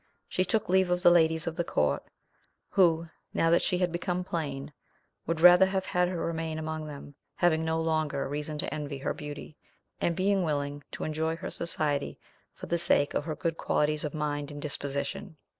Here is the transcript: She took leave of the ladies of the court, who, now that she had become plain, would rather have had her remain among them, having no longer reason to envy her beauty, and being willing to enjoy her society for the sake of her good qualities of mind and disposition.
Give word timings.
She 0.27 0.43
took 0.43 0.67
leave 0.67 0.89
of 0.89 1.03
the 1.03 1.11
ladies 1.11 1.45
of 1.45 1.57
the 1.57 1.63
court, 1.63 2.01
who, 2.69 3.05
now 3.35 3.51
that 3.51 3.61
she 3.61 3.77
had 3.77 3.91
become 3.91 4.23
plain, 4.23 4.73
would 5.27 5.41
rather 5.41 5.67
have 5.67 5.85
had 5.85 6.07
her 6.09 6.17
remain 6.17 6.57
among 6.57 6.87
them, 6.87 7.13
having 7.35 7.63
no 7.63 7.79
longer 7.79 8.27
reason 8.27 8.57
to 8.57 8.73
envy 8.73 8.97
her 8.97 9.13
beauty, 9.13 9.57
and 9.99 10.15
being 10.15 10.43
willing 10.43 10.83
to 10.93 11.03
enjoy 11.03 11.35
her 11.35 11.51
society 11.51 12.17
for 12.51 12.65
the 12.65 12.79
sake 12.79 13.13
of 13.13 13.25
her 13.25 13.35
good 13.35 13.57
qualities 13.57 14.03
of 14.03 14.15
mind 14.15 14.49
and 14.49 14.59
disposition. 14.59 15.37